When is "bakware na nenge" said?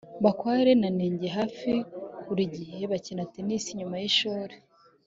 0.23-1.27